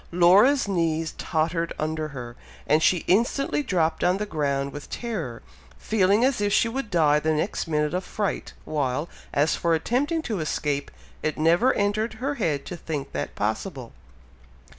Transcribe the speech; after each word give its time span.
Laura's 0.11 0.67
knees 0.67 1.13
tottered 1.19 1.73
under 1.77 2.07
her, 2.07 2.35
and 2.65 2.81
she 2.81 3.05
instantly 3.05 3.61
dropped 3.61 4.03
on 4.03 4.17
the 4.17 4.25
ground 4.25 4.73
with 4.73 4.89
terror, 4.89 5.43
feeling 5.77 6.25
as 6.25 6.41
if 6.41 6.51
she 6.51 6.67
would 6.67 6.89
die 6.89 7.19
the 7.19 7.31
next 7.35 7.67
minute 7.67 7.93
of 7.93 8.03
fright, 8.03 8.53
while, 8.65 9.07
as 9.31 9.55
for 9.55 9.75
attempting 9.75 10.23
to 10.23 10.39
escape, 10.39 10.89
it 11.21 11.37
never 11.37 11.71
entered 11.75 12.13
her 12.13 12.33
head 12.33 12.65
to 12.65 12.75
think 12.75 13.11
that 13.11 13.35
possible. 13.35 13.93